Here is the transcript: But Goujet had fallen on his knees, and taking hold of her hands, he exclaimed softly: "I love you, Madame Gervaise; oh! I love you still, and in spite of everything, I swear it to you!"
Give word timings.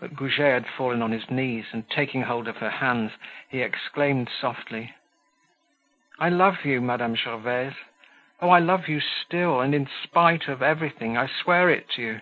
But 0.00 0.14
Goujet 0.16 0.54
had 0.54 0.66
fallen 0.66 1.02
on 1.02 1.12
his 1.12 1.30
knees, 1.30 1.66
and 1.70 1.88
taking 1.88 2.22
hold 2.22 2.48
of 2.48 2.56
her 2.56 2.68
hands, 2.68 3.12
he 3.48 3.62
exclaimed 3.62 4.28
softly: 4.28 4.92
"I 6.18 6.30
love 6.30 6.64
you, 6.64 6.80
Madame 6.80 7.14
Gervaise; 7.14 7.74
oh! 8.40 8.50
I 8.50 8.58
love 8.58 8.88
you 8.88 8.98
still, 9.00 9.60
and 9.60 9.72
in 9.72 9.86
spite 10.02 10.48
of 10.48 10.62
everything, 10.64 11.16
I 11.16 11.28
swear 11.28 11.70
it 11.70 11.88
to 11.90 12.02
you!" 12.02 12.20